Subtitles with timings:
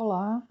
[0.00, 0.46] Olá,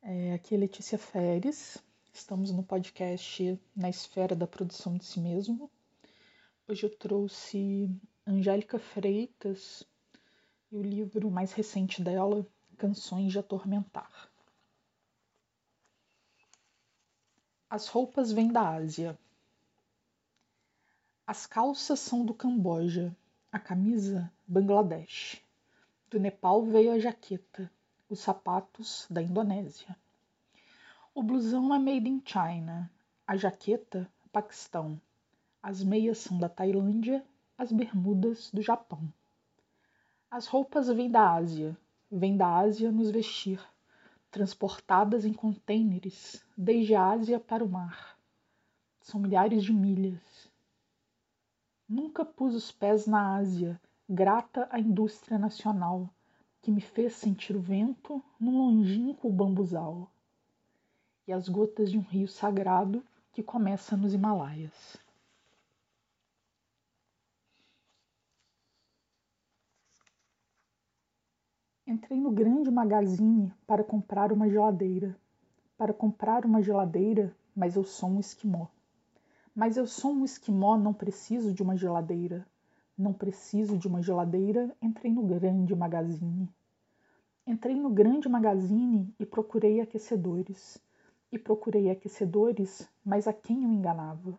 [0.00, 1.76] é, aqui é Letícia Feres,
[2.12, 5.68] estamos no podcast Na Esfera da Produção de Si Mesmo.
[6.68, 7.90] Hoje eu trouxe
[8.24, 9.82] Angélica Freitas
[10.70, 12.46] e o livro mais recente dela,
[12.78, 14.30] Canções de Atormentar.
[17.68, 19.18] As roupas vêm da Ásia.
[21.26, 23.16] As calças são do Camboja,
[23.50, 25.42] a camisa, Bangladesh.
[26.08, 27.68] Do Nepal veio a jaqueta
[28.08, 29.96] os sapatos da Indonésia.
[31.14, 32.90] O blusão é made in China,
[33.26, 35.00] a jaqueta, Paquistão.
[35.62, 37.24] As meias são da Tailândia,
[37.56, 39.00] as bermudas do Japão.
[40.30, 41.76] As roupas vêm da Ásia,
[42.10, 43.60] vêm da Ásia nos vestir,
[44.30, 48.18] transportadas em contêineres desde a Ásia para o mar.
[49.00, 50.50] São milhares de milhas.
[51.88, 56.10] Nunca pus os pés na Ásia, grata à indústria nacional
[56.64, 60.10] que me fez sentir o vento num longínquo bambuzal
[61.26, 64.96] e as gotas de um rio sagrado que começa nos Himalaias.
[71.86, 75.14] Entrei no grande magazine para comprar uma geladeira.
[75.76, 78.68] Para comprar uma geladeira, mas eu sou um esquimó.
[79.54, 82.46] Mas eu sou um esquimó, não preciso de uma geladeira.
[82.96, 86.48] Não preciso de uma geladeira, entrei no grande magazine.
[87.44, 90.78] Entrei no grande magazine e procurei aquecedores.
[91.32, 94.38] E procurei aquecedores, mas a quem eu enganava?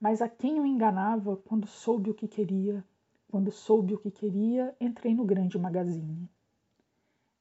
[0.00, 2.82] Mas a quem eu enganava quando soube o que queria?
[3.30, 6.26] Quando soube o que queria, entrei no grande magazine.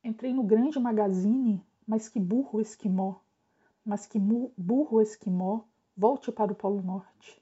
[0.03, 3.15] Entrei no grande magazine, mas que burro esquimó.
[3.85, 5.61] Mas que burro esquimó,
[5.95, 7.41] volte para o Polo Norte.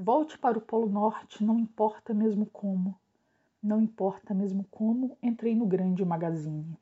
[0.00, 2.96] Volte para o Polo Norte, não importa mesmo como.
[3.60, 6.78] Não importa mesmo como, entrei no grande magazine.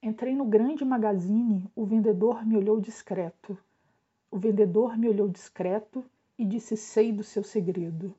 [0.00, 3.58] Entrei no grande magazine, o vendedor me olhou discreto.
[4.30, 6.04] O vendedor me olhou discreto
[6.38, 8.14] e disse: Sei do seu segredo.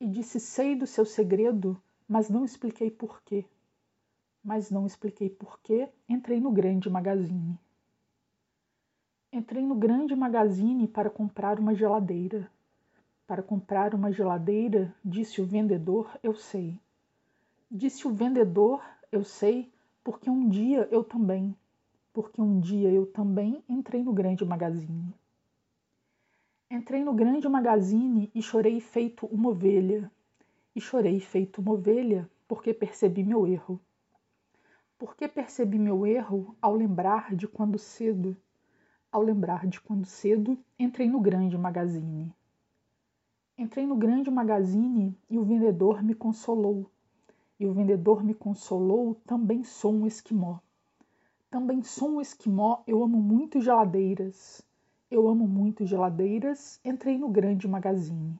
[0.00, 3.44] E disse: Sei do seu segredo, mas não expliquei porquê.
[4.42, 7.58] Mas não expliquei porquê, entrei no grande magazine.
[9.30, 12.50] Entrei no grande magazine para comprar uma geladeira.
[13.26, 16.78] Para comprar uma geladeira, disse o vendedor, eu sei.
[17.70, 19.72] Disse o vendedor, eu sei,
[20.04, 21.56] porque um dia eu também,
[22.12, 25.14] porque um dia eu também entrei no grande magazine.
[26.70, 30.10] Entrei no grande magazine e chorei feito uma ovelha.
[30.74, 33.80] E chorei feito uma ovelha porque percebi meu erro.
[34.98, 38.36] Porque percebi meu erro ao lembrar de quando cedo,
[39.10, 42.34] ao lembrar de quando cedo entrei no grande magazine.
[43.62, 46.90] Entrei no grande magazine e o vendedor me consolou.
[47.60, 50.58] E o vendedor me consolou, também sou um esquimó.
[51.48, 54.60] Também sou um esquimó, eu amo muito geladeiras.
[55.08, 58.36] Eu amo muito geladeiras, entrei no grande magazine.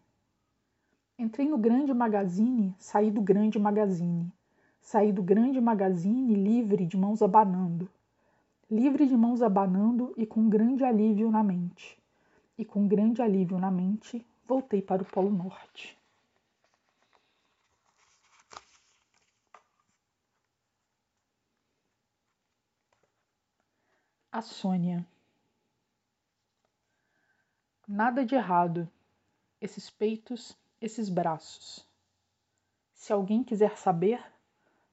[1.17, 4.29] Entrei no grande magazine, saí do grande magazine.
[4.81, 7.89] Saí do grande magazine livre de mãos abanando.
[8.69, 11.97] Livre de mãos abanando e com grande alívio na mente.
[12.59, 15.99] E com grande alívio na mente, voltei para o Polo Norte.
[24.31, 25.07] A Sônia.
[27.87, 28.91] Nada de errado.
[29.61, 31.87] Esses peitos, esses braços.
[32.95, 34.25] Se alguém quiser saber,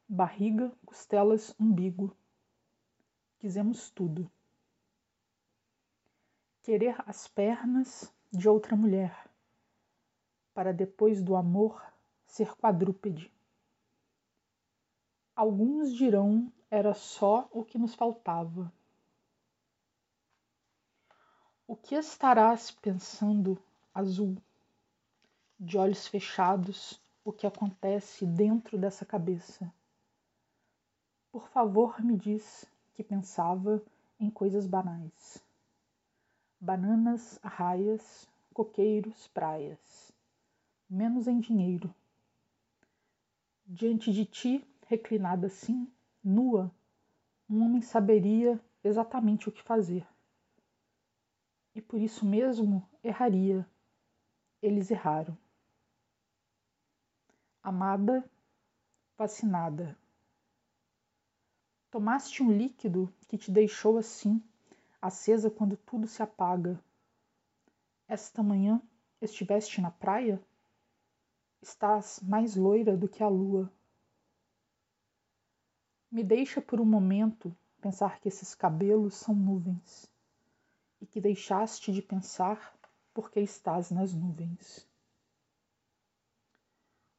[0.07, 2.15] barriga, costelas, umbigo.
[3.39, 4.29] Quisemos tudo.
[6.61, 9.28] Querer as pernas de outra mulher
[10.59, 11.81] para depois do amor
[12.27, 13.31] ser quadrúpede.
[15.33, 18.69] Alguns dirão era só o que nos faltava.
[21.65, 23.57] O que estarás pensando,
[23.95, 24.35] azul?
[25.57, 29.73] De olhos fechados, o que acontece dentro dessa cabeça?
[31.31, 33.81] Por favor, me diz que pensava
[34.19, 35.41] em coisas banais.
[36.59, 40.08] Bananas, arraias, coqueiros, praias
[40.89, 41.93] menos em dinheiro.
[43.65, 45.87] Diante de ti, reclinada assim,
[46.23, 46.71] nua,
[47.47, 50.07] um homem saberia exatamente o que fazer.
[51.75, 53.65] E por isso mesmo erraria.
[54.61, 55.37] Eles erraram.
[57.61, 58.29] Amada,
[59.15, 59.97] vacinada.
[61.91, 64.43] Tomaste um líquido que te deixou assim,
[65.01, 66.79] acesa quando tudo se apaga.
[68.07, 68.81] Esta manhã
[69.21, 70.41] estiveste na praia?
[71.61, 73.71] Estás mais loira do que a lua.
[76.11, 80.09] Me deixa por um momento pensar que esses cabelos são nuvens
[81.01, 82.73] e que deixaste de pensar
[83.13, 84.87] porque estás nas nuvens.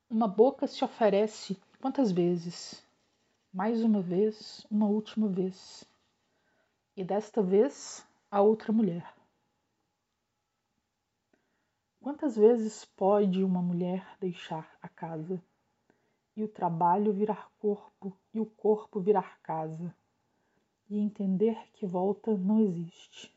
[0.08, 2.82] Uma boca se oferece quantas vezes?
[3.52, 5.84] Mais uma vez, uma última vez.
[6.96, 9.19] E desta vez a outra mulher.
[12.02, 15.38] Quantas vezes pode uma mulher deixar a casa
[16.34, 19.94] e o trabalho virar corpo e o corpo virar casa
[20.88, 23.30] e entender que volta não existe?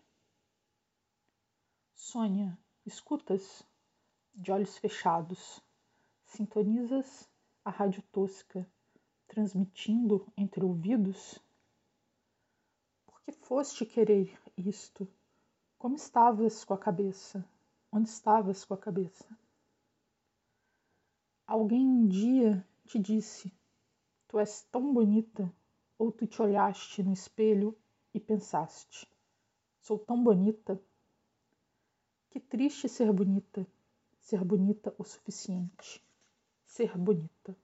[1.93, 3.67] Sônia, escutas?
[4.33, 5.61] De olhos fechados,
[6.25, 7.29] sintonizas
[7.65, 8.65] a rádio tosca,
[9.27, 11.37] transmitindo entre ouvidos?
[13.05, 15.05] Por que foste querer isto?
[15.77, 17.45] Como estavas com a cabeça?
[17.95, 19.37] Onde estavas com a cabeça?
[21.45, 23.53] Alguém um dia te disse:
[24.27, 25.53] Tu és tão bonita,
[25.95, 27.77] ou tu te olhaste no espelho
[28.11, 29.07] e pensaste:
[29.79, 30.81] Sou tão bonita.
[32.31, 33.63] Que triste ser bonita,
[34.17, 36.03] ser bonita o suficiente,
[36.65, 37.55] ser bonita.